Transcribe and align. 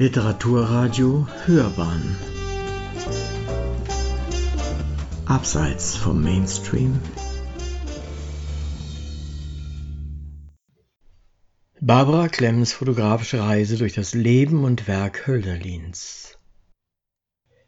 Literaturradio 0.00 1.26
Hörbahn 1.44 2.16
Abseits 5.26 5.96
vom 5.96 6.22
Mainstream 6.22 7.00
Barbara 11.80 12.28
Klemms 12.28 12.72
fotografische 12.72 13.40
Reise 13.40 13.76
durch 13.76 13.94
das 13.94 14.14
Leben 14.14 14.62
und 14.62 14.86
Werk 14.86 15.26
Hölderlins. 15.26 16.38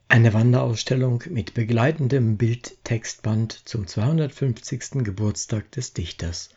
Eine 0.06 0.32
Wanderausstellung 0.32 1.24
mit 1.30 1.54
begleitendem 1.54 2.36
Bildtextband 2.36 3.60
zum 3.64 3.88
250. 3.88 5.02
Geburtstag 5.02 5.72
des 5.72 5.94
Dichters 5.94 6.50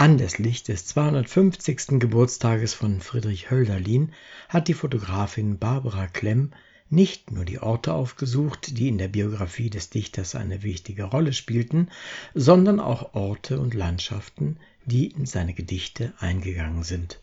Anlässlich 0.00 0.62
des 0.62 0.86
250. 0.86 2.00
Geburtstages 2.00 2.72
von 2.72 3.02
Friedrich 3.02 3.50
Hölderlin 3.50 4.14
hat 4.48 4.68
die 4.68 4.72
Fotografin 4.72 5.58
Barbara 5.58 6.06
Klemm 6.06 6.54
nicht 6.88 7.30
nur 7.30 7.44
die 7.44 7.58
Orte 7.58 7.92
aufgesucht, 7.92 8.78
die 8.78 8.88
in 8.88 8.96
der 8.96 9.08
Biografie 9.08 9.68
des 9.68 9.90
Dichters 9.90 10.34
eine 10.34 10.62
wichtige 10.62 11.04
Rolle 11.04 11.34
spielten, 11.34 11.90
sondern 12.32 12.80
auch 12.80 13.12
Orte 13.12 13.60
und 13.60 13.74
Landschaften, 13.74 14.56
die 14.86 15.08
in 15.08 15.26
seine 15.26 15.52
Gedichte 15.52 16.14
eingegangen 16.18 16.82
sind. 16.82 17.20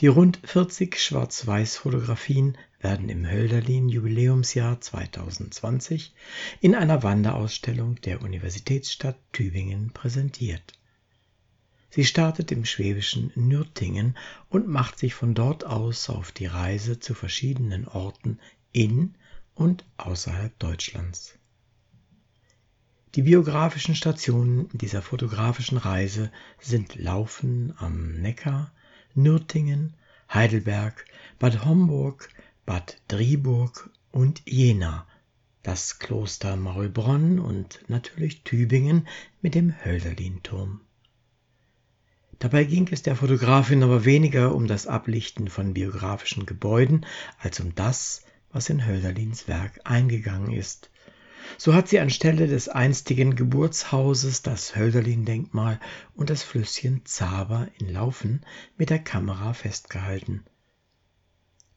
Die 0.00 0.08
rund 0.08 0.40
40 0.44 1.00
Schwarz-Weiß-Fotografien 1.00 2.58
werden 2.78 3.08
im 3.08 3.26
Hölderlin 3.26 3.88
Jubiläumsjahr 3.88 4.82
2020 4.82 6.12
in 6.60 6.74
einer 6.74 7.02
Wanderausstellung 7.02 7.94
der 8.02 8.20
Universitätsstadt 8.20 9.16
Tübingen 9.32 9.92
präsentiert 9.94 10.74
Sie 11.90 12.04
startet 12.04 12.52
im 12.52 12.64
schwäbischen 12.64 13.32
Nürtingen 13.34 14.16
und 14.50 14.68
macht 14.68 14.98
sich 14.98 15.14
von 15.14 15.34
dort 15.34 15.64
aus 15.64 16.10
auf 16.10 16.32
die 16.32 16.46
Reise 16.46 17.00
zu 17.00 17.14
verschiedenen 17.14 17.88
Orten 17.88 18.38
in 18.72 19.14
und 19.54 19.84
außerhalb 19.96 20.56
Deutschlands. 20.58 21.38
Die 23.14 23.22
biografischen 23.22 23.94
Stationen 23.94 24.68
dieser 24.72 25.00
fotografischen 25.00 25.78
Reise 25.78 26.30
sind 26.60 26.94
Laufen 26.94 27.72
am 27.78 28.12
Neckar, 28.20 28.70
Nürtingen, 29.14 29.94
Heidelberg, 30.32 31.06
Bad 31.38 31.64
Homburg, 31.64 32.28
Bad 32.66 33.00
Driburg 33.08 33.90
und 34.12 34.42
Jena, 34.44 35.06
das 35.62 35.98
Kloster 35.98 36.56
Maulbronn 36.56 37.38
und 37.38 37.80
natürlich 37.88 38.42
Tübingen 38.42 39.08
mit 39.40 39.54
dem 39.54 39.74
Hölderlinturm. 39.84 40.82
Dabei 42.38 42.64
ging 42.64 42.88
es 42.92 43.02
der 43.02 43.16
Fotografin 43.16 43.82
aber 43.82 44.04
weniger 44.04 44.54
um 44.54 44.66
das 44.68 44.86
Ablichten 44.86 45.48
von 45.48 45.74
biografischen 45.74 46.46
Gebäuden 46.46 47.04
als 47.38 47.58
um 47.58 47.74
das, 47.74 48.22
was 48.52 48.70
in 48.70 48.86
Hölderlins 48.86 49.48
Werk 49.48 49.80
eingegangen 49.84 50.52
ist. 50.52 50.90
So 51.56 51.74
hat 51.74 51.88
sie 51.88 51.98
anstelle 51.98 52.46
des 52.46 52.68
einstigen 52.68 53.34
Geburtshauses 53.34 54.42
das 54.42 54.76
Hölderlin-Denkmal 54.76 55.80
und 56.14 56.30
das 56.30 56.42
Flüsschen 56.42 57.04
Zaber 57.04 57.68
in 57.78 57.92
Laufen 57.92 58.42
mit 58.76 58.90
der 58.90 58.98
Kamera 58.98 59.54
festgehalten. 59.54 60.44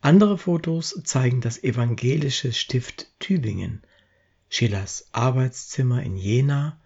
Andere 0.02 0.38
Fotos 0.38 1.00
zeigen 1.04 1.42
das 1.42 1.64
evangelische 1.64 2.54
Stift 2.54 3.08
Tübingen, 3.20 3.82
Schillers 4.50 5.08
Arbeitszimmer 5.12 6.04
in 6.04 6.18
Jena, 6.18 6.80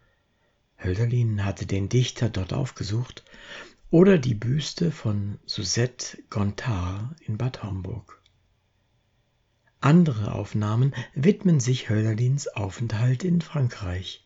Hölderlin 0.86 1.44
hatte 1.44 1.66
den 1.66 1.90
Dichter 1.90 2.30
dort 2.30 2.54
aufgesucht, 2.54 3.24
oder 3.90 4.18
die 4.18 4.36
Büste 4.36 4.92
von 4.92 5.40
Suzette 5.46 6.18
Gontard 6.30 7.16
in 7.22 7.38
Bad 7.38 7.64
Homburg. 7.64 8.22
Andere 9.82 10.34
Aufnahmen 10.34 10.94
widmen 11.14 11.60
sich 11.60 11.90
Hölderlins 11.90 12.48
Aufenthalt 12.48 13.24
in 13.24 13.42
Frankreich. 13.42 14.24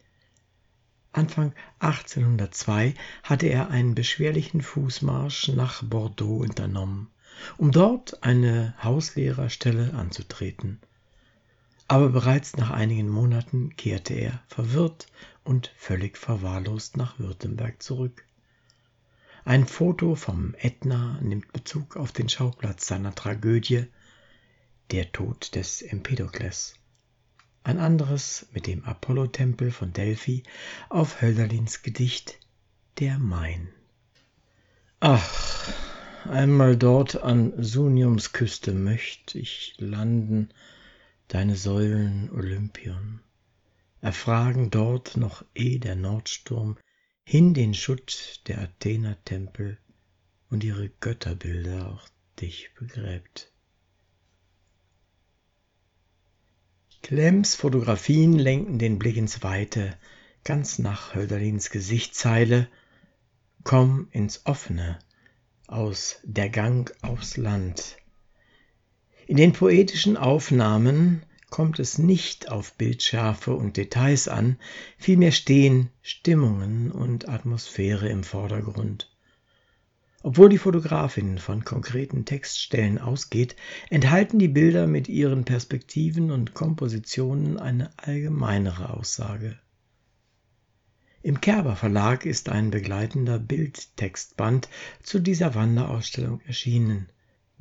Anfang 1.12 1.54
1802 1.80 2.94
hatte 3.24 3.48
er 3.48 3.70
einen 3.70 3.96
beschwerlichen 3.96 4.62
Fußmarsch 4.62 5.50
nach 5.50 5.84
Bordeaux 5.84 6.38
unternommen, 6.38 7.10
um 7.58 7.72
dort 7.72 8.24
eine 8.24 8.74
Hauslehrerstelle 8.84 9.94
anzutreten. 9.94 10.80
Aber 11.88 12.10
bereits 12.10 12.56
nach 12.56 12.70
einigen 12.70 13.10
Monaten 13.10 13.76
kehrte 13.76 14.14
er 14.14 14.44
verwirrt 14.48 15.08
und 15.50 15.74
völlig 15.76 16.16
verwahrlost 16.16 16.96
nach 16.96 17.18
Württemberg 17.18 17.82
zurück. 17.82 18.24
Ein 19.46 19.66
Foto 19.66 20.14
vom 20.14 20.54
Ätna 20.60 21.20
nimmt 21.24 21.52
Bezug 21.52 21.98
auf 21.98 22.12
den 22.12 22.30
Schauplatz 22.30 22.86
seiner 22.86 23.16
Tragödie 23.16 23.88
Der 24.92 25.12
Tod 25.12 25.56
des 25.56 25.82
Empedokles. 25.82 26.76
Ein 27.64 27.80
anderes 27.80 28.46
mit 28.52 28.68
dem 28.68 28.84
Apollotempel 28.84 29.72
von 29.72 29.92
Delphi 29.92 30.44
auf 30.88 31.20
Hölderlins 31.20 31.82
Gedicht 31.82 32.38
Der 33.00 33.18
Main. 33.18 33.70
Ach, 35.00 35.68
einmal 36.26 36.78
dort 36.78 37.24
an 37.24 37.54
Suniums 37.58 38.34
Küste 38.34 38.72
möcht 38.72 39.34
ich 39.34 39.74
landen, 39.80 40.50
deine 41.28 41.56
Säulen 41.56 42.30
Olympion 42.32 43.22
erfragen 44.02 44.70
dort 44.70 45.18
noch 45.18 45.44
eh 45.56 45.80
der 45.80 45.96
Nordsturm 45.96 46.78
hin 47.24 47.54
den 47.54 47.74
Schutt 47.74 48.42
der 48.48 48.60
Athener-Tempel 48.60 49.78
und 50.50 50.64
ihre 50.64 50.90
Götterbilder 50.90 51.90
auch 51.90 52.08
dich 52.40 52.72
begräbt. 52.76 53.52
Klemms 57.02 57.56
Fotografien 57.56 58.34
lenken 58.34 58.80
den 58.80 59.00
Blick 59.00 59.18
ins 59.18 59.44
Weite, 59.44 59.98
ganz 60.44 60.80
nach 60.80 61.16
Hölderlins 61.16 61.70
Gesichtszeile 61.70 62.68
Komm 63.64 64.08
ins 64.12 64.46
Offene 64.46 65.00
aus 65.68 66.20
Der 66.24 66.50
Gang 66.50 66.92
aufs 67.02 67.38
Land. 67.38 67.98
In 69.28 69.38
den 69.38 69.54
poetischen 69.54 70.18
Aufnahmen 70.18 71.24
kommt 71.50 71.80
es 71.80 71.98
nicht 71.98 72.52
auf 72.52 72.74
Bildschärfe 72.74 73.54
und 73.54 73.78
Details 73.78 74.28
an, 74.28 74.58
vielmehr 74.98 75.32
stehen 75.32 75.90
Stimmungen 76.02 76.92
und 76.92 77.28
Atmosphäre 77.28 78.10
im 78.10 78.24
Vordergrund. 78.24 79.12
Obwohl 80.22 80.50
die 80.50 80.58
Fotografin 80.58 81.38
von 81.38 81.64
konkreten 81.64 82.26
Textstellen 82.26 82.98
ausgeht, 82.98 83.56
enthalten 83.90 84.38
die 84.38 84.50
Bilder 84.50 84.86
mit 84.86 85.08
ihren 85.08 85.46
Perspektiven 85.46 86.32
und 86.32 86.54
Kompositionen 86.54 87.58
eine 87.58 87.92
allgemeinere 87.98 88.90
Aussage. 88.94 89.58
Im 91.22 91.42
Kerber 91.42 91.76
Verlag 91.76 92.26
ist 92.26 92.50
ein 92.50 92.70
begleitender 92.70 93.40
Bildtextband 93.40 94.70
zu 95.04 95.20
dieser 95.20 95.56
Wanderausstellung 95.56 96.42
erschienen 96.42 97.10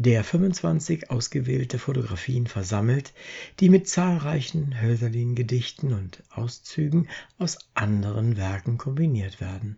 der 0.00 0.22
25 0.22 1.10
ausgewählte 1.10 1.80
Fotografien 1.80 2.46
versammelt, 2.46 3.12
die 3.58 3.68
mit 3.68 3.88
zahlreichen 3.88 4.80
Hölderlin-Gedichten 4.80 5.92
und 5.92 6.22
Auszügen 6.30 7.08
aus 7.36 7.58
anderen 7.74 8.36
Werken 8.36 8.78
kombiniert 8.78 9.40
werden. 9.40 9.76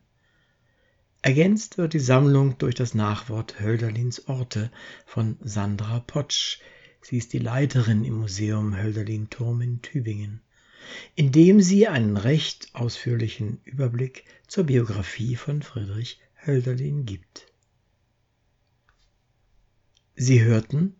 Ergänzt 1.22 1.78
wird 1.78 1.94
die 1.94 2.00
Sammlung 2.00 2.58
durch 2.58 2.74
das 2.74 2.92
Nachwort 2.94 3.60
Hölderlins 3.60 4.28
Orte 4.28 4.70
von 5.06 5.38
Sandra 5.40 6.00
Potsch. 6.00 6.60
Sie 7.00 7.16
ist 7.16 7.32
die 7.32 7.38
Leiterin 7.38 8.04
im 8.04 8.18
Museum 8.18 8.76
Hölderlin-Turm 8.76 9.62
in 9.62 9.80
Tübingen, 9.80 10.42
indem 11.14 11.62
sie 11.62 11.88
einen 11.88 12.18
recht 12.18 12.68
ausführlichen 12.74 13.62
Überblick 13.64 14.24
zur 14.46 14.64
Biografie 14.64 15.36
von 15.36 15.62
Friedrich 15.62 16.20
Hölderlin 16.44 17.06
gibt. 17.06 17.49
Sie 20.22 20.42
hörten 20.42 20.96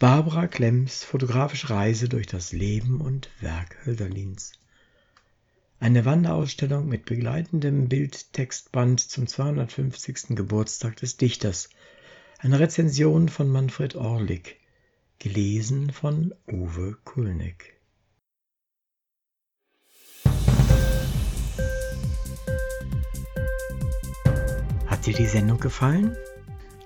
Barbara 0.00 0.48
Klemms 0.48 1.04
fotografische 1.04 1.70
Reise 1.70 2.08
durch 2.08 2.26
das 2.26 2.50
Leben 2.50 3.00
und 3.00 3.30
Werk 3.38 3.76
Hölderlins. 3.86 4.50
Eine 5.78 6.04
Wanderausstellung 6.04 6.88
mit 6.88 7.04
begleitendem 7.04 7.88
Bildtextband 7.88 8.98
zum 8.98 9.28
250. 9.28 10.34
Geburtstag 10.34 10.96
des 10.96 11.16
Dichters. 11.16 11.68
Eine 12.38 12.58
Rezension 12.58 13.28
von 13.28 13.48
Manfred 13.48 13.94
Orlik. 13.94 14.58
Gelesen 15.20 15.92
von 15.92 16.34
Uwe 16.48 16.98
Kulnig. 17.04 17.80
Hat 24.88 25.06
dir 25.06 25.14
die 25.14 25.26
Sendung 25.26 25.60
gefallen? 25.60 26.16